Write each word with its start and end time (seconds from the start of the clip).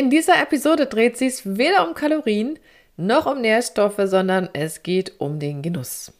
In 0.00 0.08
dieser 0.08 0.40
Episode 0.40 0.86
dreht 0.86 1.18
sich 1.18 1.42
weder 1.44 1.86
um 1.86 1.92
Kalorien 1.92 2.58
noch 2.96 3.26
um 3.26 3.42
Nährstoffe, 3.42 4.00
sondern 4.04 4.48
es 4.54 4.82
geht 4.82 5.20
um 5.20 5.38
den 5.38 5.60
Genuss. 5.60 6.14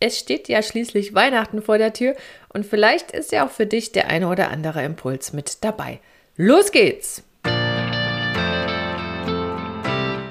Es 0.00 0.18
steht 0.18 0.48
ja 0.48 0.62
schließlich 0.62 1.14
Weihnachten 1.14 1.60
vor 1.60 1.76
der 1.76 1.92
Tür 1.92 2.16
und 2.48 2.64
vielleicht 2.64 3.10
ist 3.10 3.30
ja 3.30 3.44
auch 3.44 3.50
für 3.50 3.66
dich 3.66 3.92
der 3.92 4.08
eine 4.08 4.26
oder 4.26 4.50
andere 4.50 4.82
Impuls 4.82 5.34
mit 5.34 5.62
dabei. 5.62 6.00
Los 6.36 6.72
geht's! 6.72 7.22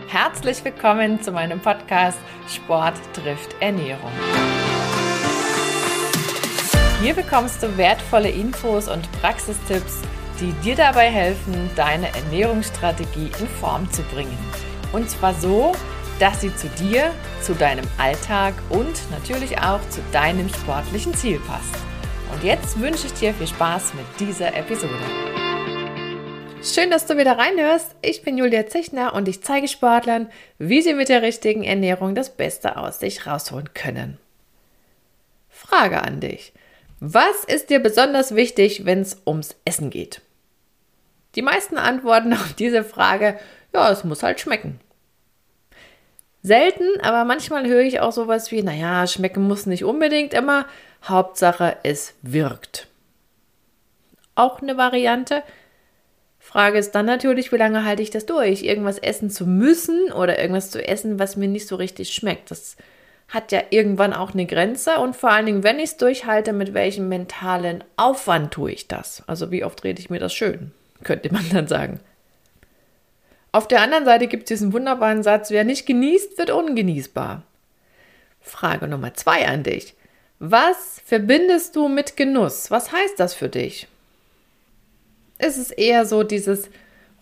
Herzlich 0.07 0.65
willkommen 0.65 1.21
zu 1.21 1.31
meinem 1.31 1.59
Podcast 1.59 2.17
Sport 2.47 2.95
trifft 3.13 3.55
Ernährung. 3.59 4.11
Hier 7.03 7.13
bekommst 7.13 7.61
du 7.61 7.77
wertvolle 7.77 8.31
Infos 8.31 8.87
und 8.87 9.07
Praxistipps, 9.21 10.01
die 10.39 10.53
dir 10.63 10.75
dabei 10.75 11.09
helfen, 11.09 11.69
deine 11.75 12.07
Ernährungsstrategie 12.15 13.31
in 13.39 13.47
Form 13.47 13.91
zu 13.91 14.01
bringen. 14.03 14.37
Und 14.93 15.09
zwar 15.09 15.33
so, 15.33 15.73
dass 16.19 16.41
sie 16.41 16.55
zu 16.55 16.67
dir, 16.69 17.11
zu 17.41 17.53
deinem 17.53 17.85
Alltag 17.97 18.53
und 18.69 18.99
natürlich 19.11 19.57
auch 19.59 19.81
zu 19.89 20.01
deinem 20.11 20.49
sportlichen 20.49 21.13
Ziel 21.13 21.39
passt. 21.39 21.75
Und 22.33 22.43
jetzt 22.43 22.79
wünsche 22.79 23.07
ich 23.07 23.13
dir 23.13 23.33
viel 23.33 23.47
Spaß 23.47 23.93
mit 23.93 24.05
dieser 24.19 24.55
Episode. 24.55 24.93
Schön, 26.61 26.91
dass 26.91 27.05
du 27.05 27.17
wieder 27.17 27.37
reinhörst. 27.37 27.95
Ich 28.01 28.21
bin 28.21 28.37
Julia 28.37 28.67
Zichner 28.67 29.13
und 29.13 29.27
ich 29.27 29.43
zeige 29.43 29.67
Sportlern, 29.67 30.29
wie 30.57 30.81
sie 30.81 30.93
mit 30.93 31.07
der 31.09 31.21
richtigen 31.21 31.63
Ernährung 31.63 32.15
das 32.15 32.35
Beste 32.35 32.77
aus 32.77 32.99
sich 32.99 33.25
rausholen 33.25 33.73
können. 33.73 34.17
Frage 35.49 36.01
an 36.01 36.19
dich. 36.19 36.53
Was 36.99 37.45
ist 37.45 37.69
dir 37.69 37.79
besonders 37.79 38.35
wichtig, 38.35 38.83
wenn 38.85 38.99
es 39.01 39.21
ums 39.25 39.55
Essen 39.63 39.89
geht? 39.89 40.21
Die 41.35 41.41
meisten 41.41 41.77
antworten 41.77 42.33
auf 42.33 42.53
diese 42.53 42.83
Frage, 42.83 43.39
ja, 43.73 43.91
es 43.91 44.03
muss 44.03 44.23
halt 44.23 44.39
schmecken. 44.39 44.79
Selten, 46.41 46.87
aber 47.01 47.25
manchmal 47.25 47.67
höre 47.67 47.81
ich 47.81 47.99
auch 47.99 48.13
sowas 48.13 48.49
wie, 48.51 48.63
naja, 48.63 49.05
schmecken 49.07 49.47
muss 49.47 49.65
nicht 49.65 49.83
unbedingt 49.83 50.33
immer, 50.33 50.65
Hauptsache 51.03 51.77
es 51.83 52.13
wirkt. 52.21 52.87
Auch 54.35 54.61
eine 54.61 54.77
Variante. 54.77 55.43
Frage 56.39 56.79
ist 56.79 56.91
dann 56.95 57.05
natürlich, 57.05 57.51
wie 57.51 57.57
lange 57.57 57.83
halte 57.83 58.01
ich 58.01 58.09
das 58.09 58.25
durch? 58.25 58.63
Irgendwas 58.63 58.97
essen 58.99 59.29
zu 59.29 59.45
müssen 59.45 60.11
oder 60.13 60.39
irgendwas 60.39 60.71
zu 60.71 60.85
essen, 60.85 61.19
was 61.19 61.35
mir 61.35 61.49
nicht 61.49 61.67
so 61.67 61.75
richtig 61.75 62.13
schmeckt. 62.13 62.49
Das 62.49 62.77
hat 63.27 63.51
ja 63.51 63.61
irgendwann 63.69 64.13
auch 64.13 64.33
eine 64.33 64.45
Grenze 64.45 64.97
und 64.97 65.15
vor 65.15 65.29
allen 65.29 65.45
Dingen, 65.45 65.63
wenn 65.63 65.77
ich 65.77 65.91
es 65.91 65.97
durchhalte, 65.97 66.53
mit 66.53 66.73
welchem 66.73 67.09
mentalen 67.09 67.83
Aufwand 67.97 68.53
tue 68.53 68.71
ich 68.71 68.87
das? 68.87 69.23
Also 69.27 69.51
wie 69.51 69.63
oft 69.63 69.83
rede 69.83 69.99
ich 69.99 70.09
mir 70.09 70.19
das 70.19 70.33
schön, 70.33 70.71
könnte 71.03 71.31
man 71.33 71.47
dann 71.49 71.67
sagen. 71.67 71.99
Auf 73.51 73.67
der 73.67 73.81
anderen 73.81 74.05
Seite 74.05 74.27
gibt 74.27 74.43
es 74.43 74.47
diesen 74.49 74.73
wunderbaren 74.73 75.23
Satz, 75.23 75.49
wer 75.49 75.63
nicht 75.63 75.85
genießt, 75.85 76.37
wird 76.37 76.51
ungenießbar. 76.51 77.43
Frage 78.41 78.87
Nummer 78.87 79.13
zwei 79.15 79.47
an 79.47 79.63
dich. 79.63 79.95
Was 80.39 81.01
verbindest 81.05 81.75
du 81.75 81.87
mit 81.87 82.15
Genuss? 82.15 82.71
Was 82.71 82.91
heißt 82.91 83.19
das 83.19 83.33
für 83.33 83.49
dich? 83.49 83.87
Ist 85.39 85.57
es 85.57 85.71
eher 85.71 86.05
so 86.05 86.23
dieses 86.23 86.69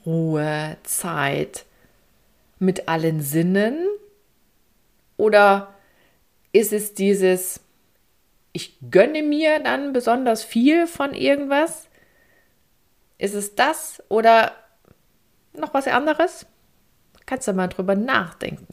Ruhe, 0.06 0.78
Zeit 0.84 1.66
mit 2.59 2.88
allen 2.88 3.22
Sinnen? 3.22 3.88
Oder 5.17 5.73
ist 6.52 6.73
es 6.73 6.94
dieses, 6.94 7.59
ich 8.53 8.75
gönne 8.91 9.23
mir 9.23 9.59
dann 9.59 9.94
besonders 9.94 10.44
viel 10.44 10.88
von 10.88 11.14
irgendwas? 11.14 11.87
Ist 13.18 13.34
es 13.34 13.56
das 13.56 14.02
oder 14.10 14.54
noch 15.54 15.73
was 15.73 15.88
anderes? 15.88 16.46
Kannst 17.26 17.48
du 17.48 17.54
mal 17.54 17.68
drüber 17.68 17.96
nachdenken. 17.96 18.68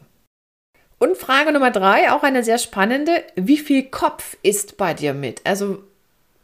Und 0.98 1.16
Frage 1.16 1.52
Nummer 1.52 1.70
drei, 1.70 2.12
auch 2.12 2.22
eine 2.22 2.44
sehr 2.44 2.58
spannende. 2.58 3.24
Wie 3.34 3.58
viel 3.58 3.84
Kopf 3.84 4.36
ist 4.42 4.76
bei 4.76 4.94
dir 4.94 5.12
mit? 5.12 5.40
Also 5.44 5.82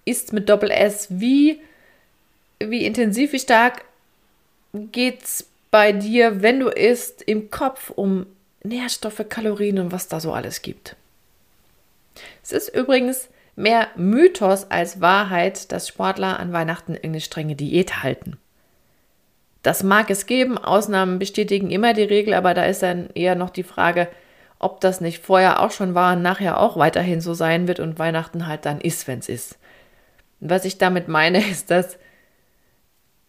ist 0.04 0.32
mit 0.32 0.48
Doppel 0.48 0.70
S, 0.70 1.06
wie, 1.10 1.60
wie 2.58 2.84
intensiv, 2.84 3.32
wie 3.32 3.38
stark 3.38 3.84
geht 4.72 5.22
es 5.22 5.47
bei 5.70 5.92
dir, 5.92 6.42
wenn 6.42 6.60
du 6.60 6.69
isst, 6.69 7.22
im 7.22 7.50
Kopf 7.50 7.91
um 7.91 8.26
Nährstoffe, 8.62 9.24
Kalorien 9.28 9.78
und 9.78 9.92
was 9.92 10.08
da 10.08 10.20
so 10.20 10.32
alles 10.32 10.62
gibt? 10.62 10.97
Es 12.42 12.53
ist 12.53 12.69
übrigens 12.69 13.28
mehr 13.60 13.88
Mythos 13.97 14.71
als 14.71 15.00
Wahrheit, 15.00 15.72
dass 15.72 15.88
Sportler 15.88 16.38
an 16.41 16.53
Weihnachten 16.53 16.94
irgendeine 16.94 17.21
strenge 17.21 17.56
Diät 17.56 18.03
halten. 18.03 18.38
Das 19.62 19.82
mag 19.82 20.10
es 20.10 20.26
geben, 20.26 20.56
Ausnahmen 20.59 21.19
bestätigen 21.19 21.71
immer 21.71 21.93
die 21.93 22.03
Regel, 22.03 22.34
aber 22.34 22.54
da 22.54 22.65
ist 22.65 22.82
dann 22.82 23.10
eher 23.15 23.34
noch 23.34 23.50
die 23.50 23.62
Frage, 23.62 24.09
ob 24.59 24.81
das 24.81 25.00
nicht 25.00 25.25
vorher 25.25 25.60
auch 25.60 25.71
schon 25.71 25.94
war 25.94 26.15
und 26.15 26.22
nachher 26.22 26.60
auch 26.60 26.76
weiterhin 26.76 27.21
so 27.21 27.34
sein 27.34 27.69
wird 27.69 27.81
und 27.81 27.98
Weihnachten 27.98 28.47
halt 28.47 28.66
dann 28.66 28.81
ist, 28.81 29.06
wenn 29.09 29.19
es 29.19 29.28
ist. 29.28 29.59
was 30.41 30.65
ich 30.65 30.78
damit 30.78 31.09
meine, 31.09 31.47
ist, 31.50 31.71
dass 31.71 31.98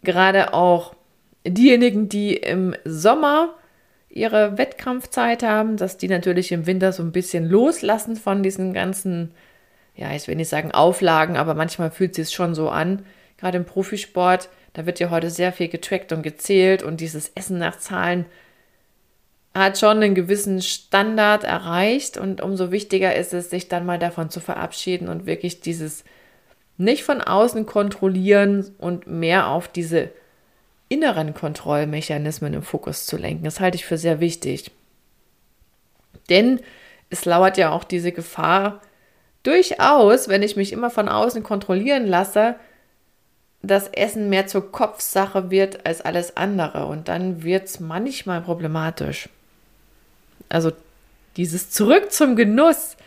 gerade 0.04 0.54
auch 0.54 0.96
diejenigen, 1.46 2.10
die 2.10 2.36
im 2.36 2.76
Sommer 2.86 3.56
ihre 4.10 4.58
Wettkampfzeit 4.58 5.42
haben, 5.44 5.78
dass 5.78 5.98
die 5.98 6.10
natürlich 6.10 6.52
im 6.52 6.66
Winter 6.66 6.92
so 6.92 7.02
ein 7.02 7.12
bisschen 7.12 7.50
loslassen 7.50 8.18
von 8.18 8.44
diesen 8.44 8.74
ganzen, 8.74 9.34
ja, 9.96 10.12
ich 10.14 10.28
will 10.28 10.36
nicht 10.36 10.50
sagen 10.50 10.72
Auflagen, 10.72 11.38
aber 11.38 11.54
manchmal 11.54 11.92
fühlt 11.92 12.18
es 12.18 12.28
sich 12.28 12.36
schon 12.36 12.56
so 12.56 12.70
an, 12.70 13.06
gerade 13.38 13.58
im 13.58 13.66
Profisport, 13.66 14.50
da 14.74 14.86
wird 14.86 15.00
ja 15.00 15.10
heute 15.10 15.30
sehr 15.30 15.52
viel 15.52 15.68
getrackt 15.68 16.12
und 16.12 16.22
gezählt 16.22 16.84
und 16.84 17.02
dieses 17.02 17.32
Essen 17.36 17.58
nach 17.58 17.78
Zahlen 17.78 18.26
hat 19.54 19.78
schon 19.78 19.98
einen 19.98 20.16
gewissen 20.16 20.62
Standard 20.62 21.44
erreicht 21.44 22.18
und 22.18 22.40
umso 22.40 22.72
wichtiger 22.72 23.16
ist 23.16 23.34
es, 23.34 23.50
sich 23.50 23.68
dann 23.68 23.86
mal 23.86 24.00
davon 24.00 24.30
zu 24.30 24.40
verabschieden 24.40 25.10
und 25.10 25.26
wirklich 25.26 25.60
dieses 25.60 26.06
nicht 26.78 27.04
von 27.04 27.22
außen 27.22 27.66
kontrollieren 27.66 28.74
und 28.78 29.08
mehr 29.08 29.48
auf 29.48 29.68
diese 29.68 30.10
inneren 30.88 31.34
Kontrollmechanismen 31.34 32.54
im 32.54 32.64
Fokus 32.64 33.06
zu 33.06 33.18
lenken. 33.18 33.44
Das 33.44 33.60
halte 33.60 33.76
ich 33.76 33.86
für 33.86 33.98
sehr 33.98 34.20
wichtig. 34.20 34.72
Denn 36.30 36.60
es 37.10 37.26
lauert 37.26 37.58
ja 37.58 37.72
auch 37.72 37.84
diese 37.84 38.12
Gefahr 38.12 38.82
durchaus, 39.44 40.28
wenn 40.28 40.44
ich 40.44 40.56
mich 40.56 40.72
immer 40.72 40.90
von 40.90 41.10
außen 41.10 41.44
kontrollieren 41.44 42.08
lasse, 42.08 42.56
das 43.64 43.88
Essen 43.90 44.30
mehr 44.30 44.48
zur 44.48 44.72
Kopfsache 44.72 45.52
wird 45.52 45.86
als 45.86 46.02
alles 46.02 46.36
andere. 46.38 46.86
Und 46.88 47.08
dann 47.08 47.44
wird 47.44 47.66
es 47.66 47.80
manchmal 47.80 48.42
problematisch. 48.42 49.30
Also 50.50 50.72
dieses 51.38 51.70
Zurück 51.70 52.12
zum 52.12 52.36
Genuss 52.36 52.98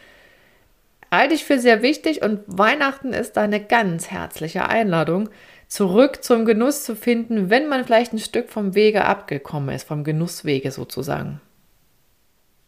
halte 1.10 1.34
ich 1.34 1.44
für 1.44 1.58
sehr 1.58 1.82
wichtig 1.82 2.22
und 2.22 2.40
Weihnachten 2.46 3.12
ist 3.12 3.36
da 3.36 3.42
eine 3.42 3.62
ganz 3.62 4.10
herzliche 4.10 4.68
Einladung, 4.68 5.28
zurück 5.68 6.24
zum 6.24 6.44
Genuss 6.44 6.84
zu 6.84 6.96
finden, 6.96 7.50
wenn 7.50 7.68
man 7.68 7.84
vielleicht 7.84 8.12
ein 8.12 8.18
Stück 8.18 8.48
vom 8.48 8.74
Wege 8.74 9.04
abgekommen 9.04 9.74
ist, 9.74 9.86
vom 9.86 10.04
Genusswege 10.04 10.70
sozusagen. 10.70 11.40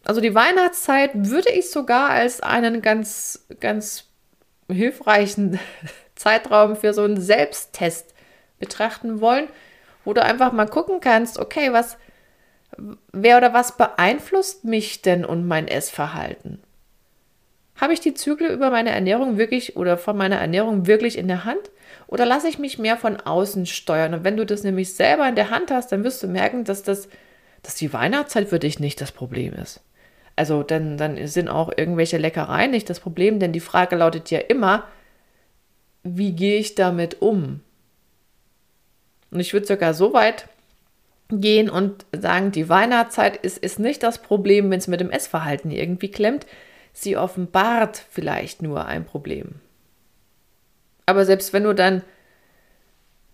Also 0.07 0.21
die 0.21 0.37
Weihnachtszeit 0.37 1.11
würde 1.15 1.51
ich 1.51 1.69
sogar 1.69 2.11
als 2.11 2.41
einen 2.41 2.81
ganz, 2.81 3.45
ganz 3.59 4.05
hilfreichen 4.71 5.59
Zeitraum 6.15 6.77
für 6.77 6.95
so 6.95 7.03
einen 7.03 7.21
Selbsttest 7.21 8.15
betrachten 8.61 9.21
wollen, 9.21 9.49
wo 10.05 10.13
du 10.13 10.23
einfach 10.23 10.53
mal 10.53 10.69
gucken 10.69 11.01
kannst, 11.01 11.41
okay, 11.41 11.73
was, 11.73 11.99
wer 13.13 13.37
oder 13.37 13.53
was 13.53 13.77
beeinflusst 13.77 14.65
mich 14.65 15.03
denn 15.03 15.25
und 15.25 15.49
mein 15.49 15.67
Essverhalten? 15.67 16.63
Habe 17.75 17.93
ich 17.93 17.99
die 17.99 18.15
Zügel 18.15 18.53
über 18.53 18.71
meine 18.71 18.91
Ernährung 18.91 19.39
wirklich 19.39 19.77
oder 19.77 19.99
von 19.99 20.17
meiner 20.17 20.37
Ernährung 20.37 20.87
wirklich 20.87 21.19
in 21.19 21.27
der 21.27 21.45
Hand? 21.45 21.73
Oder 22.07 22.27
lasse 22.27 22.49
ich 22.49 22.61
mich 22.61 22.79
mehr 22.79 22.97
von 22.97 23.17
außen 23.17 23.67
steuern? 23.67 24.15
Und 24.15 24.25
wenn 24.25 24.37
du 24.37 24.47
das 24.47 24.63
nämlich 24.63 24.95
selber 24.95 25.29
in 25.29 25.35
der 25.35 25.51
Hand 25.51 25.73
hast, 25.73 25.91
dann 25.91 26.05
wirst 26.05 26.23
du 26.23 26.29
merken, 26.29 26.63
dass 26.63 26.85
das, 26.85 27.09
dass 27.65 27.75
die 27.75 27.93
Weihnachtszeit 27.93 28.49
für 28.49 28.61
dich 28.61 28.79
nicht 28.79 29.01
das 29.01 29.11
Problem 29.11 29.53
ist. 29.53 29.81
Also 30.37 30.63
dann, 30.63 30.99
dann 30.99 31.27
sind 31.27 31.49
auch 31.49 31.73
irgendwelche 31.75 32.19
Leckereien 32.19 32.71
nicht 32.71 32.91
das 32.91 33.01
Problem, 33.01 33.41
denn 33.41 33.53
die 33.53 33.61
Frage 33.61 33.97
lautet 33.97 34.31
ja 34.31 34.39
immer, 34.39 34.85
wie 36.03 36.33
gehe 36.33 36.59
ich 36.59 36.75
damit 36.75 37.23
um? 37.23 37.61
Und 39.31 39.41
ich 39.41 39.53
würde 39.53 39.67
sogar 39.67 39.95
so 39.95 40.13
weit 40.13 40.49
gehen 41.31 41.69
und 41.69 42.07
sagen, 42.17 42.53
die 42.53 42.69
Weihnachtszeit 42.69 43.37
ist, 43.39 43.59
ist 43.59 43.79
nicht 43.79 44.03
das 44.03 44.19
Problem, 44.19 44.71
wenn 44.71 44.79
es 44.79 44.87
mit 44.87 45.01
dem 45.01 45.11
Essverhalten 45.11 45.71
irgendwie 45.71 46.11
klemmt. 46.11 46.47
Sie 46.93 47.17
offenbart 47.17 48.05
vielleicht 48.11 48.63
nur 48.63 48.87
ein 48.87 49.05
Problem. 49.05 49.57
Aber 51.07 51.25
selbst 51.25 51.53
wenn 51.53 51.65
du 51.65 51.75
dann 51.75 52.03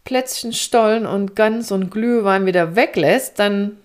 Plätzchen, 0.04 0.52
Stollen 0.52 1.06
und 1.06 1.36
Gans 1.36 1.70
und 1.70 1.90
Glühwein 1.90 2.46
wieder 2.46 2.76
weglässt, 2.76 3.38
dann 3.38 3.78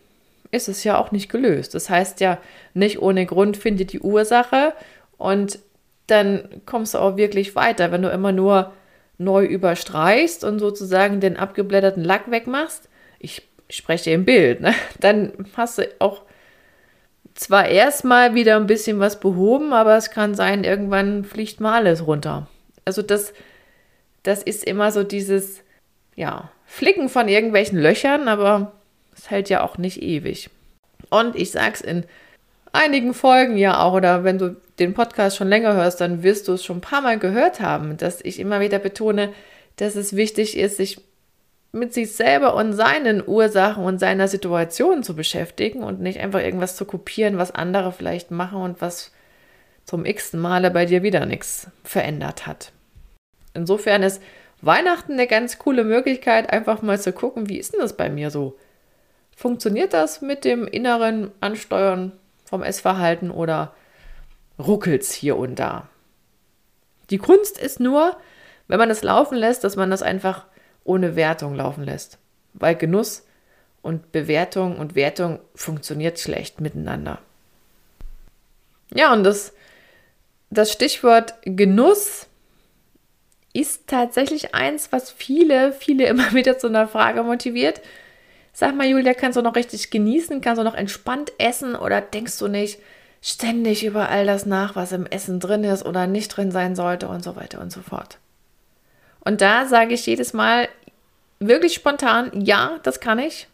ist 0.52 0.68
es 0.68 0.84
ja 0.84 0.98
auch 0.98 1.12
nicht 1.12 1.30
gelöst. 1.30 1.76
Das 1.76 1.90
heißt 1.90 2.20
ja, 2.20 2.40
nicht 2.74 3.02
ohne 3.02 3.26
Grund 3.26 3.58
findet 3.58 3.94
die 3.94 4.00
Ursache 4.00 4.74
und 5.18 5.60
dann 6.08 6.62
kommst 6.66 6.94
du 6.94 7.00
auch 7.00 7.18
wirklich 7.18 7.56
weiter. 7.56 7.92
Wenn 7.92 8.02
du 8.02 8.10
immer 8.10 8.32
nur 8.32 8.74
neu 9.18 9.46
überstreichst 9.46 10.44
und 10.44 10.60
sozusagen 10.60 11.20
den 11.20 11.38
abgeblätterten 11.38 12.04
Lack 12.04 12.32
wegmachst, 12.32 12.90
ich 13.20 13.48
spreche 13.70 14.12
im 14.12 14.26
Bild, 14.26 14.62
ne? 14.62 14.74
dann 15.00 15.34
hast 15.56 15.80
du 15.80 15.88
auch 16.00 16.22
zwar 17.34 17.68
erstmal 17.68 18.36
wieder 18.36 18.56
ein 18.56 18.68
bisschen 18.68 19.00
was 19.00 19.20
behoben, 19.20 19.74
aber 19.74 19.96
es 19.98 20.12
kann 20.12 20.34
sein, 20.34 20.64
irgendwann 20.64 21.24
fliegt 21.24 21.60
mal 21.60 21.74
alles 21.74 22.08
runter. 22.08 22.48
Also 22.86 23.02
das, 23.02 23.34
das 24.24 24.42
ist 24.42 24.64
immer 24.64 24.92
so 24.92 25.04
dieses, 25.04 25.64
ja, 26.16 26.50
Flicken 26.66 27.10
von 27.10 27.28
irgendwelchen 27.28 27.80
Löchern, 27.80 28.28
aber 28.28 28.74
es 29.18 29.30
hält 29.30 29.50
ja 29.50 29.64
auch 29.64 29.78
nicht 29.78 30.02
ewig. 30.02 30.50
Und 31.10 31.36
ich 31.36 31.52
sag's 31.52 31.82
in 31.82 32.06
einigen 32.72 33.14
Folgen 33.14 33.58
ja 33.58 33.82
auch, 33.82 33.94
oder 33.94 34.24
wenn 34.24 34.38
du 34.38 34.56
den 34.80 34.94
Podcast 34.94 35.38
schon 35.38 35.48
länger 35.48 35.74
hörst, 35.74 36.02
dann 36.02 36.24
wirst 36.24 36.48
du 36.48 36.54
es 36.54 36.64
schon 36.64 36.78
ein 36.78 36.82
paar 36.82 37.02
Mal 37.02 37.18
gehört 37.18 37.60
haben, 37.60 37.98
dass 37.98 38.22
ich 38.22 38.40
immer 38.40 38.60
wieder 38.60 38.80
betone, 38.80 39.34
dass 39.78 39.96
es 39.96 40.16
wichtig 40.16 40.58
ist, 40.58 40.78
sich 40.78 41.02
mit 41.72 41.94
sich 41.94 42.16
selber 42.16 42.56
und 42.56 42.74
seinen 42.74 43.28
Ursachen 43.28 43.84
und 43.84 44.00
seiner 44.00 44.28
Situation 44.28 45.04
zu 45.04 45.16
beschäftigen 45.16 45.84
und 45.84 46.00
nicht 46.00 46.20
einfach 46.20 46.40
irgendwas 46.40 46.76
zu 46.76 46.86
kopieren, 46.86 47.38
was 47.38 47.54
andere 47.54 47.92
vielleicht 47.92 48.32
machen 48.32 48.62
und 48.62 48.82
was 48.82 49.12
zum 49.86 50.06
x-ten 50.06 50.40
Male 50.40 50.72
bei 50.72 50.86
dir 50.86 51.04
wieder 51.04 51.26
nichts 51.26 51.68
verändert 51.84 52.48
hat. 52.48 52.72
Insofern 53.54 54.04
ist 54.04 54.22
Weihnachten 54.62 55.14
eine 55.14 55.28
ganz 55.28 55.60
coole 55.60 55.84
Möglichkeit, 55.84 56.52
einfach 56.52 56.82
mal 56.82 57.00
zu 57.00 57.12
gucken, 57.14 57.50
wie 57.50 57.58
ist 57.58 57.74
denn 57.74 57.82
das 57.82 57.96
bei 57.96 58.10
mir 58.10 58.32
so? 58.32 58.58
Funktioniert 59.38 59.94
das 59.94 60.22
mit 60.22 60.46
dem 60.46 60.66
inneren 60.66 61.30
Ansteuern 61.42 62.12
vom 62.44 62.64
Essverhalten 62.64 63.30
oder 63.30 63.72
ruckelt 64.58 65.04
es 65.04 65.12
hier 65.12 65.38
und 65.38 65.58
da? 65.58 65.88
Die 67.12 67.20
Kunst 67.20 67.60
ist 67.60 67.80
nur, 67.80 68.18
wenn 68.68 68.80
man 68.80 68.90
es 68.90 69.04
laufen 69.04 69.38
lässt, 69.38 69.64
dass 69.64 69.76
man 69.76 69.92
das 69.92 70.02
einfach 70.02 70.46
ohne 70.84 71.16
Wertung 71.16 71.54
laufen 71.54 71.84
lässt. 71.84 72.18
Weil 72.54 72.74
Genuss 72.74 73.28
und 73.84 74.12
Bewertung 74.12 74.80
und 74.80 74.96
Wertung 74.96 75.38
funktioniert 75.54 76.18
schlecht 76.18 76.60
miteinander. 76.60 77.20
Ja, 78.92 79.14
und 79.14 79.24
das, 79.24 79.54
das 80.50 80.72
Stichwort 80.72 81.36
Genuss 81.44 82.26
ist 83.54 83.86
tatsächlich 83.86 84.56
eins, 84.56 84.92
was 84.92 85.12
viele, 85.12 85.74
viele 85.74 86.08
immer 86.08 86.34
wieder 86.34 86.58
zu 86.58 86.66
einer 86.66 86.88
Frage 86.88 87.22
motiviert. 87.22 87.82
Sag 88.60 88.76
mal, 88.76 88.88
Julia, 88.88 89.14
kannst 89.14 89.38
du 89.38 89.44
noch 89.44 89.56
richtig 89.56 89.92
genießen? 89.92 90.42
Kannst 90.42 90.60
du 90.60 90.64
noch 90.64 90.74
entspannt 90.74 91.32
essen 91.38 91.76
oder 91.76 92.02
denkst 92.02 92.40
du 92.40 92.48
nicht 92.48 92.80
ständig 93.22 93.86
über 93.86 94.10
all 94.10 94.26
das 94.26 94.48
nach, 94.48 94.76
was 94.76 94.94
im 94.94 95.06
Essen 95.06 95.40
drin 95.40 95.64
ist 95.64 95.86
oder 95.86 96.08
nicht 96.08 96.30
drin 96.30 96.50
sein 96.50 96.76
sollte 96.76 97.08
und 97.08 97.24
so 97.24 97.36
weiter 97.36 97.62
und 97.62 97.72
so 97.72 97.82
fort? 97.82 98.18
Und 99.20 99.42
da 99.42 99.68
sage 99.68 99.94
ich 99.94 100.08
jedes 100.08 100.34
Mal 100.34 100.70
wirklich 101.38 101.76
spontan, 101.76 102.32
ja, 102.34 102.80
das 102.82 103.00
kann 103.00 103.20
ich. 103.20 103.48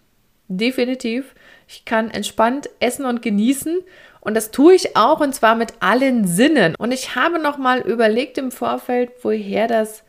Definitiv. 0.48 1.36
Ich 1.68 1.84
kann 1.84 2.10
entspannt 2.10 2.70
essen 2.80 3.06
und 3.06 3.22
genießen. 3.22 3.82
Und 4.22 4.36
das 4.36 4.52
tue 4.52 4.74
ich 4.74 4.96
auch 4.96 5.20
und 5.20 5.36
zwar 5.36 5.56
mit 5.56 5.74
allen 5.82 6.26
Sinnen. 6.28 6.76
Und 6.78 6.94
ich 6.94 7.14
habe 7.14 7.40
noch 7.40 7.58
mal 7.58 7.82
überlegt 7.82 8.38
im 8.38 8.52
Vorfeld, 8.52 9.12
woher 9.22 9.68
das 9.68 10.04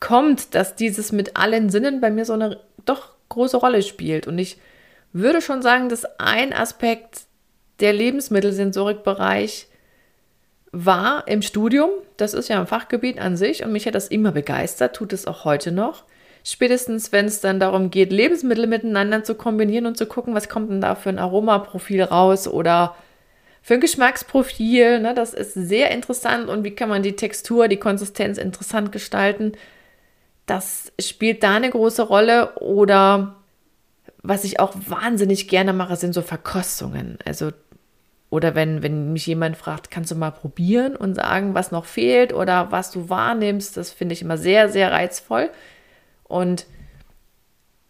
kommt, 0.00 0.54
dass 0.54 0.74
dieses 0.74 1.12
mit 1.12 1.36
allen 1.36 1.68
Sinnen 1.68 2.00
bei 2.00 2.10
mir 2.10 2.24
so 2.24 2.32
eine 2.32 2.60
doch 2.86 3.10
große 3.32 3.56
Rolle 3.56 3.82
spielt. 3.82 4.26
Und 4.26 4.38
ich 4.38 4.58
würde 5.12 5.40
schon 5.40 5.62
sagen, 5.62 5.88
dass 5.88 6.04
ein 6.18 6.52
Aspekt 6.52 7.22
der 7.80 7.92
Lebensmittelsensorikbereich 7.92 9.66
war 10.72 11.28
im 11.28 11.42
Studium. 11.42 11.90
Das 12.16 12.34
ist 12.34 12.48
ja 12.48 12.60
ein 12.60 12.66
Fachgebiet 12.66 13.18
an 13.18 13.36
sich 13.36 13.64
und 13.64 13.72
mich 13.72 13.86
hat 13.86 13.94
das 13.94 14.08
immer 14.08 14.32
begeistert, 14.32 14.96
tut 14.96 15.12
es 15.12 15.26
auch 15.26 15.44
heute 15.44 15.70
noch. 15.72 16.04
Spätestens, 16.44 17.12
wenn 17.12 17.26
es 17.26 17.40
dann 17.40 17.60
darum 17.60 17.90
geht, 17.90 18.10
Lebensmittel 18.10 18.66
miteinander 18.66 19.22
zu 19.22 19.34
kombinieren 19.34 19.86
und 19.86 19.96
zu 19.96 20.06
gucken, 20.06 20.34
was 20.34 20.48
kommt 20.48 20.70
denn 20.70 20.80
da 20.80 20.94
für 20.94 21.10
ein 21.10 21.18
Aromaprofil 21.18 22.02
raus 22.02 22.48
oder 22.48 22.96
für 23.62 23.74
ein 23.74 23.80
Geschmacksprofil. 23.80 25.00
Ne? 25.00 25.14
Das 25.14 25.34
ist 25.34 25.54
sehr 25.54 25.92
interessant 25.92 26.48
und 26.48 26.64
wie 26.64 26.74
kann 26.74 26.88
man 26.88 27.02
die 27.02 27.14
Textur, 27.14 27.68
die 27.68 27.76
Konsistenz 27.76 28.38
interessant 28.38 28.90
gestalten. 28.90 29.52
Das 30.52 30.92
spielt 31.00 31.42
da 31.42 31.54
eine 31.54 31.70
große 31.70 32.02
Rolle. 32.02 32.56
Oder 32.56 33.36
was 34.22 34.44
ich 34.44 34.60
auch 34.60 34.74
wahnsinnig 34.86 35.48
gerne 35.48 35.72
mache, 35.72 35.96
sind 35.96 36.12
so 36.12 36.20
Verkostungen. 36.20 37.18
Also 37.24 37.52
oder 38.28 38.54
wenn, 38.54 38.82
wenn 38.82 39.14
mich 39.14 39.26
jemand 39.26 39.56
fragt, 39.56 39.90
kannst 39.90 40.10
du 40.10 40.14
mal 40.14 40.30
probieren 40.30 40.94
und 40.94 41.14
sagen, 41.14 41.54
was 41.54 41.72
noch 41.72 41.86
fehlt 41.86 42.34
oder 42.34 42.70
was 42.70 42.90
du 42.90 43.08
wahrnimmst, 43.08 43.78
das 43.78 43.92
finde 43.92 44.12
ich 44.12 44.20
immer 44.20 44.36
sehr, 44.36 44.68
sehr 44.68 44.92
reizvoll. 44.92 45.48
Und 46.24 46.66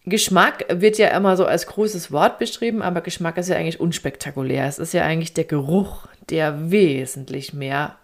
Geschmack 0.04 0.64
wird 0.68 0.98
ja 0.98 1.08
immer 1.08 1.36
so 1.36 1.46
als 1.46 1.66
großes 1.66 2.12
Wort 2.12 2.38
beschrieben, 2.38 2.80
aber 2.80 3.00
Geschmack 3.00 3.38
ist 3.38 3.48
ja 3.48 3.56
eigentlich 3.56 3.80
unspektakulär. 3.80 4.66
Es 4.66 4.78
ist 4.78 4.94
ja 4.94 5.02
eigentlich 5.02 5.34
der 5.34 5.44
Geruch, 5.44 6.06
der 6.30 6.70
wesentlich 6.70 7.52
mehr 7.52 7.96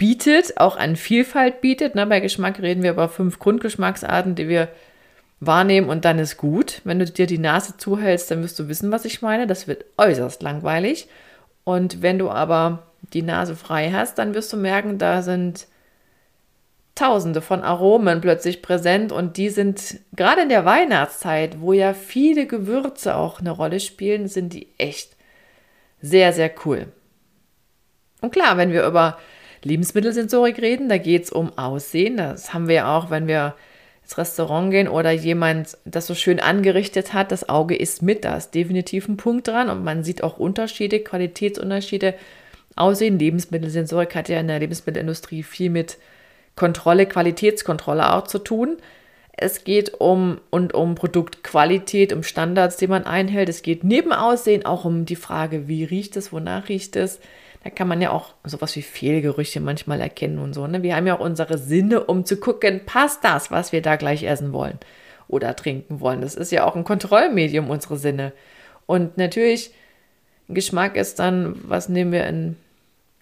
bietet, 0.00 0.58
auch 0.58 0.78
an 0.78 0.96
Vielfalt 0.96 1.60
bietet. 1.60 1.94
Ne? 1.94 2.06
Bei 2.06 2.20
Geschmack 2.20 2.58
reden 2.58 2.82
wir 2.82 2.92
über 2.92 3.10
fünf 3.10 3.38
Grundgeschmacksarten, 3.38 4.34
die 4.34 4.48
wir 4.48 4.68
wahrnehmen 5.40 5.90
und 5.90 6.06
dann 6.06 6.18
ist 6.18 6.38
gut. 6.38 6.80
Wenn 6.84 6.98
du 6.98 7.04
dir 7.04 7.26
die 7.26 7.36
Nase 7.36 7.76
zuhältst, 7.76 8.30
dann 8.30 8.42
wirst 8.42 8.58
du 8.58 8.66
wissen, 8.68 8.90
was 8.90 9.04
ich 9.04 9.20
meine. 9.20 9.46
Das 9.46 9.68
wird 9.68 9.84
äußerst 9.98 10.42
langweilig. 10.42 11.06
Und 11.64 12.00
wenn 12.00 12.18
du 12.18 12.30
aber 12.30 12.86
die 13.12 13.20
Nase 13.20 13.54
frei 13.54 13.92
hast, 13.92 14.16
dann 14.16 14.32
wirst 14.32 14.50
du 14.54 14.56
merken, 14.56 14.96
da 14.96 15.20
sind 15.20 15.66
Tausende 16.94 17.42
von 17.42 17.62
Aromen 17.62 18.22
plötzlich 18.22 18.62
präsent 18.62 19.12
und 19.12 19.36
die 19.36 19.50
sind 19.50 20.00
gerade 20.16 20.42
in 20.42 20.48
der 20.48 20.64
Weihnachtszeit, 20.64 21.60
wo 21.60 21.74
ja 21.74 21.92
viele 21.92 22.46
Gewürze 22.46 23.16
auch 23.16 23.40
eine 23.40 23.50
Rolle 23.50 23.80
spielen, 23.80 24.28
sind 24.28 24.54
die 24.54 24.68
echt 24.78 25.16
sehr, 26.00 26.32
sehr 26.32 26.50
cool. 26.64 26.86
Und 28.22 28.32
klar, 28.32 28.56
wenn 28.56 28.72
wir 28.72 28.86
über 28.86 29.18
Lebensmittelsensorik 29.62 30.60
reden, 30.60 30.88
da 30.88 30.98
geht 30.98 31.24
es 31.24 31.30
um 31.30 31.56
Aussehen. 31.58 32.16
Das 32.16 32.54
haben 32.54 32.68
wir 32.68 32.76
ja 32.76 32.96
auch, 32.96 33.10
wenn 33.10 33.26
wir 33.26 33.54
ins 34.02 34.18
Restaurant 34.18 34.70
gehen 34.70 34.88
oder 34.88 35.10
jemand 35.10 35.76
das 35.84 36.06
so 36.06 36.14
schön 36.14 36.40
angerichtet 36.40 37.12
hat. 37.12 37.30
Das 37.30 37.48
Auge 37.48 37.76
ist 37.76 38.02
mit, 38.02 38.24
da 38.24 38.36
ist 38.36 38.54
definitiv 38.54 39.08
ein 39.08 39.16
Punkt 39.16 39.48
dran 39.48 39.68
und 39.68 39.84
man 39.84 40.02
sieht 40.02 40.22
auch 40.24 40.38
Unterschiede, 40.38 41.00
Qualitätsunterschiede. 41.00 42.14
Aussehen, 42.76 43.18
Lebensmittelsensorik 43.18 44.14
hat 44.14 44.28
ja 44.28 44.40
in 44.40 44.48
der 44.48 44.58
Lebensmittelindustrie 44.58 45.42
viel 45.42 45.70
mit 45.70 45.98
Kontrolle, 46.56 47.06
Qualitätskontrolle 47.06 48.14
auch 48.14 48.26
zu 48.26 48.38
tun. 48.38 48.78
Es 49.32 49.64
geht 49.64 50.00
um 50.00 50.40
und 50.50 50.74
um 50.74 50.94
Produktqualität, 50.94 52.12
um 52.12 52.22
Standards, 52.22 52.76
die 52.76 52.86
man 52.86 53.04
einhält. 53.04 53.48
Es 53.48 53.62
geht 53.62 53.84
neben 53.84 54.12
Aussehen 54.12 54.66
auch 54.66 54.84
um 54.84 55.06
die 55.06 55.16
Frage, 55.16 55.68
wie 55.68 55.84
riecht 55.84 56.16
es, 56.16 56.32
wonach 56.32 56.68
riecht 56.68 56.96
es. 56.96 57.20
Da 57.62 57.70
kann 57.70 57.88
man 57.88 58.00
ja 58.00 58.10
auch 58.10 58.34
sowas 58.44 58.74
wie 58.76 58.82
Fehlgerüche 58.82 59.60
manchmal 59.60 60.00
erkennen 60.00 60.38
und 60.38 60.54
so. 60.54 60.66
Ne? 60.66 60.82
Wir 60.82 60.96
haben 60.96 61.06
ja 61.06 61.16
auch 61.16 61.24
unsere 61.24 61.58
Sinne, 61.58 62.04
um 62.04 62.24
zu 62.24 62.38
gucken, 62.38 62.86
passt 62.86 63.22
das, 63.22 63.50
was 63.50 63.72
wir 63.72 63.82
da 63.82 63.96
gleich 63.96 64.22
essen 64.22 64.52
wollen 64.52 64.78
oder 65.28 65.54
trinken 65.54 66.00
wollen. 66.00 66.22
Das 66.22 66.34
ist 66.34 66.52
ja 66.52 66.64
auch 66.64 66.74
ein 66.74 66.84
Kontrollmedium, 66.84 67.68
unsere 67.68 67.98
Sinne. 67.98 68.32
Und 68.86 69.18
natürlich, 69.18 69.72
Geschmack 70.48 70.96
ist 70.96 71.18
dann, 71.18 71.54
was 71.62 71.88
nehmen 71.88 72.12
wir 72.12 72.26
in, 72.26 72.56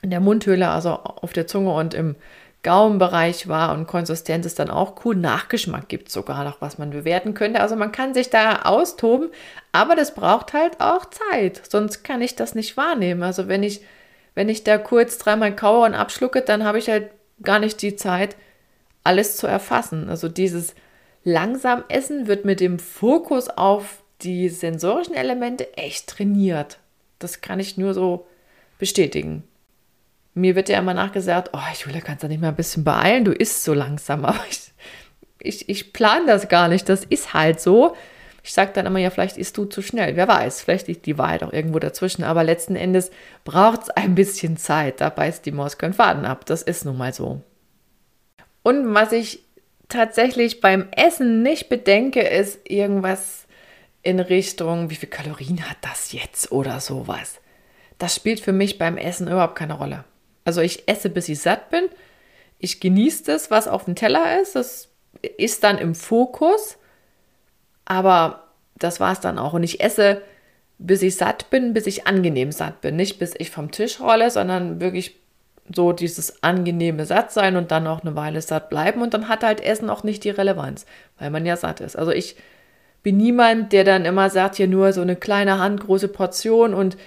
in 0.02 0.10
der 0.10 0.20
Mundhöhle, 0.20 0.68
also 0.68 0.90
auf 0.90 1.32
der 1.32 1.46
Zunge 1.46 1.72
und 1.74 1.92
im 1.92 2.14
Gaumenbereich 2.62 3.48
war 3.48 3.72
und 3.72 3.86
Konsistenz 3.86 4.44
ist 4.44 4.58
dann 4.58 4.70
auch 4.70 5.04
cool. 5.04 5.14
Nachgeschmack 5.14 5.88
gibt 5.88 6.08
es 6.08 6.14
sogar 6.14 6.44
noch, 6.44 6.60
was 6.60 6.78
man 6.78 6.90
bewerten 6.90 7.34
könnte. 7.34 7.60
Also 7.60 7.76
man 7.76 7.92
kann 7.92 8.14
sich 8.14 8.30
da 8.30 8.62
austoben, 8.62 9.30
aber 9.72 9.94
das 9.94 10.14
braucht 10.14 10.52
halt 10.54 10.80
auch 10.80 11.06
Zeit. 11.06 11.62
Sonst 11.68 12.02
kann 12.02 12.20
ich 12.20 12.34
das 12.34 12.54
nicht 12.54 12.76
wahrnehmen. 12.76 13.22
Also 13.22 13.46
wenn 13.46 13.62
ich, 13.62 13.80
wenn 14.38 14.48
ich 14.48 14.62
da 14.62 14.78
kurz 14.78 15.18
dreimal 15.18 15.52
kaue 15.56 15.84
und 15.84 15.94
abschlucke, 15.96 16.42
dann 16.42 16.62
habe 16.62 16.78
ich 16.78 16.88
halt 16.88 17.10
gar 17.42 17.58
nicht 17.58 17.82
die 17.82 17.96
Zeit, 17.96 18.36
alles 19.02 19.36
zu 19.36 19.48
erfassen. 19.48 20.08
Also 20.08 20.28
dieses 20.28 20.76
langsam 21.24 21.82
Essen 21.88 22.28
wird 22.28 22.44
mit 22.44 22.60
dem 22.60 22.78
Fokus 22.78 23.48
auf 23.48 24.00
die 24.20 24.48
sensorischen 24.48 25.16
Elemente 25.16 25.76
echt 25.76 26.06
trainiert. 26.06 26.78
Das 27.18 27.40
kann 27.40 27.58
ich 27.58 27.78
nur 27.78 27.94
so 27.94 28.28
bestätigen. 28.78 29.42
Mir 30.34 30.54
wird 30.54 30.68
ja 30.68 30.78
immer 30.78 30.94
nachgesagt, 30.94 31.50
oh, 31.52 31.58
Julia, 31.84 32.00
kannst 32.00 32.22
du 32.22 32.28
nicht 32.28 32.40
mal 32.40 32.50
ein 32.50 32.54
bisschen 32.54 32.84
beeilen, 32.84 33.24
du 33.24 33.32
isst 33.32 33.64
so 33.64 33.74
langsam. 33.74 34.24
Aber 34.24 34.44
ich, 34.48 34.70
ich, 35.40 35.68
ich 35.68 35.92
plane 35.92 36.26
das 36.26 36.48
gar 36.48 36.68
nicht, 36.68 36.88
das 36.88 37.04
ist 37.04 37.34
halt 37.34 37.60
so. 37.60 37.96
Ich 38.48 38.54
sage 38.54 38.72
dann 38.72 38.86
immer, 38.86 38.98
ja, 38.98 39.10
vielleicht 39.10 39.36
isst 39.36 39.58
du 39.58 39.66
zu 39.66 39.82
schnell. 39.82 40.16
Wer 40.16 40.26
weiß, 40.26 40.62
vielleicht 40.62 40.88
liegt 40.88 41.04
die 41.04 41.18
Wahrheit 41.18 41.42
auch 41.42 41.52
irgendwo 41.52 41.78
dazwischen. 41.80 42.24
Aber 42.24 42.44
letzten 42.44 42.76
Endes 42.76 43.10
braucht 43.44 43.82
es 43.82 43.90
ein 43.90 44.14
bisschen 44.14 44.56
Zeit. 44.56 45.02
Da 45.02 45.10
beißt 45.10 45.44
die 45.44 45.52
Maus 45.52 45.76
keinen 45.76 45.92
Faden 45.92 46.24
ab. 46.24 46.46
Das 46.46 46.62
ist 46.62 46.86
nun 46.86 46.96
mal 46.96 47.12
so. 47.12 47.42
Und 48.62 48.94
was 48.94 49.12
ich 49.12 49.44
tatsächlich 49.90 50.62
beim 50.62 50.88
Essen 50.92 51.42
nicht 51.42 51.68
bedenke, 51.68 52.22
ist 52.22 52.60
irgendwas 52.64 53.46
in 54.00 54.18
Richtung, 54.18 54.88
wie 54.88 54.94
viel 54.94 55.10
Kalorien 55.10 55.68
hat 55.68 55.76
das 55.82 56.12
jetzt 56.12 56.50
oder 56.50 56.80
sowas. 56.80 57.42
Das 57.98 58.14
spielt 58.14 58.40
für 58.40 58.52
mich 58.52 58.78
beim 58.78 58.96
Essen 58.96 59.28
überhaupt 59.28 59.56
keine 59.56 59.74
Rolle. 59.74 60.06
Also 60.46 60.62
ich 60.62 60.88
esse, 60.88 61.10
bis 61.10 61.28
ich 61.28 61.40
satt 61.40 61.68
bin. 61.68 61.84
Ich 62.58 62.80
genieße 62.80 63.24
das, 63.24 63.50
was 63.50 63.68
auf 63.68 63.84
dem 63.84 63.94
Teller 63.94 64.40
ist. 64.40 64.54
Das 64.54 64.88
ist 65.36 65.64
dann 65.64 65.76
im 65.76 65.94
Fokus. 65.94 66.78
Aber 67.88 68.44
das 68.76 69.00
war 69.00 69.12
es 69.12 69.20
dann 69.20 69.38
auch. 69.38 69.54
Und 69.54 69.62
ich 69.62 69.82
esse, 69.82 70.20
bis 70.78 71.00
ich 71.00 71.16
satt 71.16 71.48
bin, 71.48 71.72
bis 71.72 71.86
ich 71.86 72.06
angenehm 72.06 72.52
satt 72.52 72.82
bin. 72.82 72.96
Nicht 72.96 73.18
bis 73.18 73.34
ich 73.38 73.50
vom 73.50 73.70
Tisch 73.70 73.98
rolle, 73.98 74.30
sondern 74.30 74.78
wirklich 74.78 75.16
so 75.74 75.92
dieses 75.92 76.42
angenehme 76.42 77.06
Sattsein 77.06 77.56
und 77.56 77.70
dann 77.70 77.86
auch 77.86 78.02
eine 78.02 78.14
Weile 78.14 78.42
satt 78.42 78.68
bleiben. 78.68 79.00
Und 79.00 79.14
dann 79.14 79.28
hat 79.28 79.42
halt 79.42 79.62
Essen 79.62 79.88
auch 79.88 80.04
nicht 80.04 80.22
die 80.24 80.30
Relevanz, 80.30 80.84
weil 81.18 81.30
man 81.30 81.46
ja 81.46 81.56
satt 81.56 81.80
ist. 81.80 81.96
Also 81.96 82.12
ich 82.12 82.36
bin 83.02 83.16
niemand, 83.16 83.72
der 83.72 83.84
dann 83.84 84.04
immer 84.04 84.28
sagt, 84.28 84.56
hier 84.56 84.68
nur 84.68 84.92
so 84.92 85.00
eine 85.00 85.16
kleine 85.16 85.58
handgroße 85.58 86.08
Portion 86.08 86.74
und 86.74 86.98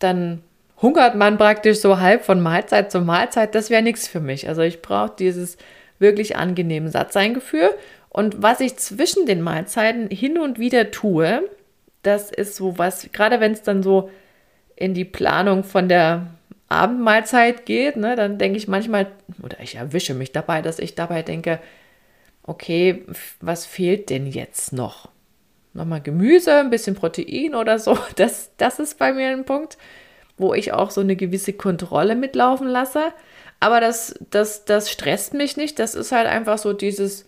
dann 0.00 0.42
hungert 0.82 1.14
man 1.14 1.38
praktisch 1.38 1.78
so 1.78 2.00
halb 2.00 2.24
von 2.24 2.40
Mahlzeit 2.40 2.90
zu 2.90 3.00
Mahlzeit. 3.00 3.54
Das 3.54 3.70
wäre 3.70 3.82
nichts 3.82 4.08
für 4.08 4.20
mich. 4.20 4.48
Also 4.48 4.62
ich 4.62 4.82
brauche 4.82 5.12
dieses 5.16 5.56
wirklich 5.98 6.36
angenehme 6.36 6.90
Sattseingefühl. 6.90 7.70
Und 8.16 8.42
was 8.42 8.60
ich 8.60 8.78
zwischen 8.78 9.26
den 9.26 9.42
Mahlzeiten 9.42 10.08
hin 10.08 10.38
und 10.38 10.58
wieder 10.58 10.90
tue, 10.90 11.46
das 12.02 12.30
ist 12.30 12.56
so 12.56 12.78
was, 12.78 13.12
gerade 13.12 13.40
wenn 13.40 13.52
es 13.52 13.60
dann 13.60 13.82
so 13.82 14.08
in 14.74 14.94
die 14.94 15.04
Planung 15.04 15.64
von 15.64 15.86
der 15.90 16.28
Abendmahlzeit 16.68 17.66
geht, 17.66 17.96
ne, 17.96 18.16
dann 18.16 18.38
denke 18.38 18.56
ich 18.56 18.68
manchmal, 18.68 19.08
oder 19.42 19.60
ich 19.60 19.74
erwische 19.74 20.14
mich 20.14 20.32
dabei, 20.32 20.62
dass 20.62 20.78
ich 20.78 20.94
dabei 20.94 21.20
denke, 21.20 21.60
okay, 22.42 23.04
was 23.42 23.66
fehlt 23.66 24.08
denn 24.08 24.26
jetzt 24.26 24.72
noch? 24.72 25.10
Nochmal 25.74 26.00
Gemüse, 26.00 26.54
ein 26.54 26.70
bisschen 26.70 26.96
Protein 26.96 27.54
oder 27.54 27.78
so. 27.78 27.98
Das, 28.16 28.50
das 28.56 28.78
ist 28.78 28.98
bei 28.98 29.12
mir 29.12 29.28
ein 29.28 29.44
Punkt, 29.44 29.76
wo 30.38 30.54
ich 30.54 30.72
auch 30.72 30.90
so 30.90 31.02
eine 31.02 31.16
gewisse 31.16 31.52
Kontrolle 31.52 32.16
mitlaufen 32.16 32.68
lasse. 32.68 33.12
Aber 33.60 33.82
das, 33.82 34.18
das, 34.30 34.64
das 34.64 34.90
stresst 34.90 35.34
mich 35.34 35.58
nicht. 35.58 35.78
Das 35.78 35.94
ist 35.94 36.12
halt 36.12 36.26
einfach 36.26 36.56
so 36.56 36.72
dieses, 36.72 37.26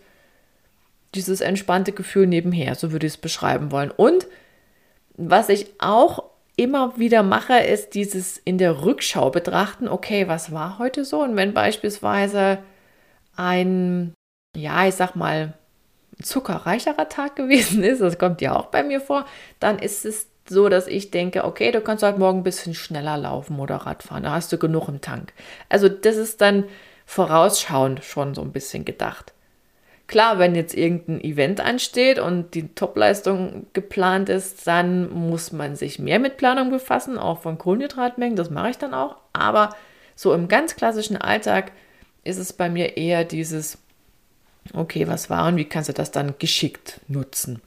dieses 1.15 1.41
entspannte 1.41 1.91
Gefühl 1.91 2.27
nebenher, 2.27 2.75
so 2.75 2.91
würde 2.91 3.07
ich 3.07 3.13
es 3.13 3.17
beschreiben 3.17 3.71
wollen. 3.71 3.91
Und 3.91 4.27
was 5.15 5.49
ich 5.49 5.67
auch 5.79 6.23
immer 6.55 6.97
wieder 6.97 7.23
mache, 7.23 7.57
ist 7.59 7.95
dieses 7.95 8.37
in 8.37 8.57
der 8.57 8.83
Rückschau 8.83 9.29
betrachten, 9.29 9.87
okay, 9.87 10.27
was 10.27 10.51
war 10.51 10.77
heute 10.77 11.05
so? 11.05 11.23
Und 11.23 11.35
wenn 11.35 11.53
beispielsweise 11.53 12.59
ein, 13.35 14.13
ja, 14.55 14.85
ich 14.87 14.95
sag 14.95 15.15
mal, 15.15 15.53
zuckerreicherer 16.21 17.07
Tag 17.07 17.35
gewesen 17.35 17.83
ist, 17.83 18.01
das 18.01 18.17
kommt 18.17 18.41
ja 18.41 18.55
auch 18.55 18.67
bei 18.67 18.83
mir 18.83 18.99
vor, 18.99 19.25
dann 19.59 19.79
ist 19.79 20.05
es 20.05 20.27
so, 20.47 20.67
dass 20.67 20.87
ich 20.87 21.11
denke, 21.11 21.45
okay, 21.45 21.71
du 21.71 21.79
kannst 21.79 22.03
halt 22.03 22.17
morgen 22.17 22.39
ein 22.39 22.43
bisschen 22.43 22.73
schneller 22.73 23.17
laufen 23.17 23.59
oder 23.59 23.75
Radfahren, 23.75 24.23
da 24.23 24.31
hast 24.31 24.51
du 24.51 24.57
genug 24.57 24.89
im 24.89 24.99
Tank. 24.99 25.31
Also 25.69 25.87
das 25.87 26.17
ist 26.17 26.41
dann 26.41 26.65
vorausschauend 27.05 28.03
schon 28.03 28.35
so 28.35 28.41
ein 28.41 28.51
bisschen 28.51 28.83
gedacht. 28.83 29.33
Klar, 30.09 30.39
wenn 30.39 30.55
jetzt 30.55 30.73
irgendein 30.73 31.21
Event 31.21 31.61
ansteht 31.61 32.17
und 32.17 32.55
die 32.55 32.69
Topleistung 32.69 33.67
geplant 33.73 34.27
ist, 34.27 34.65
dann 34.65 35.07
muss 35.13 35.51
man 35.51 35.75
sich 35.75 35.99
mehr 35.99 36.17
mit 36.17 36.37
Planung 36.37 36.71
befassen, 36.71 37.19
auch 37.19 37.43
von 37.43 37.59
Kohlenhydratmengen, 37.59 38.35
das 38.35 38.49
mache 38.49 38.71
ich 38.71 38.79
dann 38.79 38.95
auch. 38.95 39.17
Aber 39.33 39.69
so 40.15 40.33
im 40.33 40.47
ganz 40.47 40.75
klassischen 40.75 41.15
Alltag 41.15 41.73
ist 42.23 42.39
es 42.39 42.53
bei 42.53 42.71
mir 42.71 42.97
eher 42.97 43.23
dieses, 43.23 43.77
okay, 44.73 45.07
was 45.07 45.29
war 45.29 45.47
und 45.47 45.57
wie 45.57 45.65
kannst 45.65 45.89
du 45.89 45.93
das 45.93 46.09
dann 46.09 46.33
geschickt 46.39 47.01
nutzen? 47.07 47.61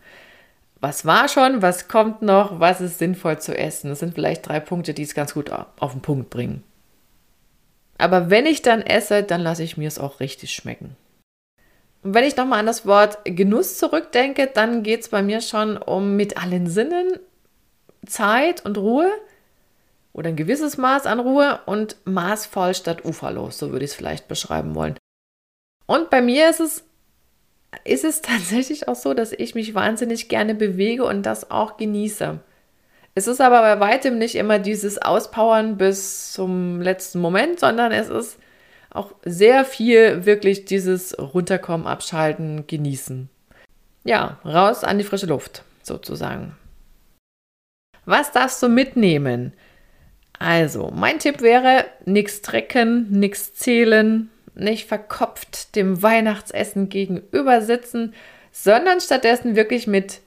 Was 0.81 1.07
war 1.07 1.29
schon, 1.29 1.63
was 1.63 1.87
kommt 1.87 2.23
noch, 2.23 2.59
was 2.59 2.81
ist 2.81 2.99
sinnvoll 2.99 3.39
zu 3.39 3.57
essen? 3.57 3.89
Das 3.89 4.01
sind 4.01 4.15
vielleicht 4.15 4.49
drei 4.49 4.59
Punkte, 4.59 4.95
die 4.95 5.03
es 5.05 5.15
ganz 5.15 5.33
gut 5.33 5.53
auf 5.53 5.93
den 5.93 6.03
Punkt 6.03 6.29
bringen. 6.29 6.65
Aber 7.99 8.31
wenn 8.31 8.47
ich 8.47 8.63
dann 8.63 8.83
esse, 8.83 9.23
dann 9.23 9.43
lasse 9.43 9.63
ich 9.63 9.77
mir 9.77 9.87
es 9.87 10.01
auch 10.01 10.19
richtig 10.19 10.53
schmecken. 10.53 10.97
Und 12.03 12.15
wenn 12.15 12.25
ich 12.25 12.37
nochmal 12.37 12.59
an 12.59 12.67
das 12.67 12.85
Wort 12.87 13.19
Genuss 13.25 13.79
zurückdenke, 13.79 14.49
dann 14.53 14.83
geht 14.83 15.03
es 15.03 15.09
bei 15.09 15.23
mir 15.23 15.41
schon 15.41 15.77
um 15.77 16.17
mit 16.17 16.37
allen 16.37 16.67
Sinnen 16.67 17.19
Zeit 18.07 18.65
und 18.65 18.77
Ruhe 18.79 19.11
oder 20.13 20.29
ein 20.29 20.37
gewisses 20.37 20.77
Maß 20.77 21.07
an 21.07 21.21
Ruhe 21.21 21.61
und 21.67 21.97
maßvoll 22.05 22.75
statt 22.75 23.05
uferlos, 23.05 23.59
so 23.59 23.71
würde 23.71 23.85
ich 23.85 23.93
es 23.93 23.97
vielleicht 23.97 24.29
beschreiben 24.29 24.75
wollen. 24.75 24.97
Und 25.87 26.11
bei 26.11 26.21
mir 26.21 26.51
ist 26.51 26.61
es, 26.61 26.85
ist 27.85 28.05
es 28.05 28.21
tatsächlich 28.23 28.89
auch 28.89 28.97
so, 28.97 29.15
dass 29.15 29.33
ich 29.33 29.55
mich 29.55 29.75
wahnsinnig 29.75 30.29
gerne 30.29 30.55
bewege 30.55 31.05
und 31.05 31.23
das 31.23 31.51
auch 31.51 31.77
genieße. 31.77 32.41
Es 33.15 33.27
ist 33.27 33.41
aber 33.41 33.61
bei 33.61 33.79
weitem 33.79 34.19
nicht 34.19 34.35
immer 34.37 34.59
dieses 34.59 35.01
Auspowern 35.01 35.77
bis 35.77 36.33
zum 36.33 36.81
letzten 36.81 37.21
Moment, 37.21 37.61
sondern 37.61 37.93
es 37.93 38.09
ist 38.09 38.39
auch 38.93 39.15
sehr 39.25 39.65
viel 39.65 40.25
wirklich 40.27 40.65
dieses 40.65 41.19
Runterkommen, 41.19 41.87
Abschalten, 41.87 42.67
Genießen. 42.67 43.29
Ja, 44.05 44.41
raus 44.45 44.85
an 44.85 44.99
die 44.99 45.05
frische 45.05 45.27
Luft 45.27 45.63
sozusagen. 45.83 46.57
Was 48.05 48.33
darfst 48.33 48.63
du 48.63 48.69
mitnehmen? 48.69 49.53
Also, 50.39 50.91
mein 50.93 51.21
Tipp 51.21 51.41
wäre, 51.41 51.85
nichts 52.05 52.43
trecken, 52.43 53.07
nichts 53.11 53.55
zählen, 53.55 54.29
nicht 54.55 54.89
verkopft 54.89 55.77
dem 55.77 56.03
Weihnachtsessen 56.03 56.89
gegenüber 56.89 57.63
sitzen, 57.63 58.15
sondern 58.51 59.01
stattdessen 59.01 59.55
wirklich 59.55 59.87
mit 59.87 60.21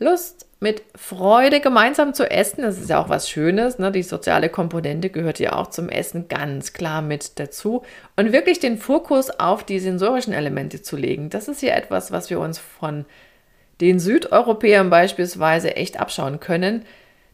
Lust, 0.00 0.46
mit 0.60 0.82
Freude 0.94 1.60
gemeinsam 1.60 2.12
zu 2.12 2.30
essen. 2.30 2.62
Das 2.62 2.78
ist 2.78 2.90
ja 2.90 3.02
auch 3.02 3.08
was 3.08 3.30
Schönes. 3.30 3.78
Ne? 3.78 3.92
Die 3.92 4.02
soziale 4.02 4.48
Komponente 4.48 5.08
gehört 5.08 5.38
ja 5.38 5.54
auch 5.54 5.68
zum 5.68 5.88
Essen 5.88 6.28
ganz 6.28 6.72
klar 6.72 7.00
mit 7.00 7.38
dazu. 7.38 7.82
Und 8.16 8.32
wirklich 8.32 8.60
den 8.60 8.76
Fokus 8.76 9.30
auf 9.30 9.64
die 9.64 9.78
sensorischen 9.78 10.34
Elemente 10.34 10.82
zu 10.82 10.96
legen. 10.96 11.30
Das 11.30 11.48
ist 11.48 11.62
ja 11.62 11.74
etwas, 11.74 12.12
was 12.12 12.28
wir 12.28 12.40
uns 12.40 12.58
von 12.58 13.06
den 13.80 13.98
Südeuropäern 13.98 14.90
beispielsweise 14.90 15.76
echt 15.76 15.98
abschauen 15.98 16.40
können. 16.40 16.84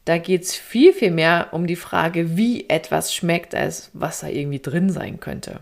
Da 0.04 0.18
geht 0.18 0.42
es 0.42 0.54
viel, 0.54 0.92
viel 0.92 1.10
mehr 1.10 1.48
um 1.50 1.66
die 1.66 1.74
Frage, 1.74 2.36
wie 2.36 2.68
etwas 2.68 3.12
schmeckt, 3.12 3.56
als 3.56 3.90
was 3.92 4.20
da 4.20 4.28
irgendwie 4.28 4.60
drin 4.60 4.90
sein 4.90 5.18
könnte. 5.18 5.60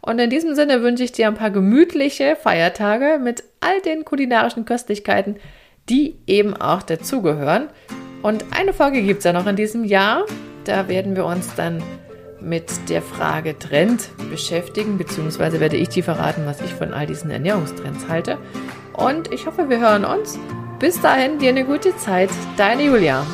Und 0.00 0.18
in 0.18 0.30
diesem 0.30 0.54
Sinne 0.54 0.82
wünsche 0.82 1.04
ich 1.04 1.12
dir 1.12 1.28
ein 1.28 1.34
paar 1.34 1.50
gemütliche 1.50 2.36
Feiertage 2.36 3.18
mit 3.22 3.44
all 3.60 3.80
den 3.82 4.04
kulinarischen 4.06 4.64
Köstlichkeiten, 4.64 5.36
die 5.88 6.16
eben 6.26 6.54
auch 6.54 6.82
dazugehören. 6.82 7.68
Und 8.22 8.44
eine 8.56 8.72
Folge 8.72 9.02
gibt 9.02 9.18
es 9.18 9.24
ja 9.24 9.32
noch 9.32 9.46
in 9.46 9.56
diesem 9.56 9.84
Jahr. 9.84 10.24
Da 10.64 10.88
werden 10.88 11.16
wir 11.16 11.24
uns 11.24 11.54
dann 11.56 11.82
mit 12.40 12.88
der 12.88 13.02
Frage 13.02 13.58
Trend 13.58 14.10
beschäftigen, 14.30 14.98
beziehungsweise 14.98 15.60
werde 15.60 15.76
ich 15.76 15.88
dir 15.88 16.04
verraten, 16.04 16.42
was 16.44 16.60
ich 16.60 16.72
von 16.74 16.92
all 16.92 17.06
diesen 17.06 17.30
Ernährungstrends 17.30 18.08
halte. 18.08 18.38
Und 18.92 19.32
ich 19.32 19.46
hoffe, 19.46 19.68
wir 19.68 19.80
hören 19.80 20.04
uns. 20.04 20.38
Bis 20.78 21.00
dahin, 21.00 21.38
dir 21.38 21.50
eine 21.50 21.64
gute 21.64 21.96
Zeit. 21.96 22.30
Deine 22.56 22.84
Julia. 22.84 23.24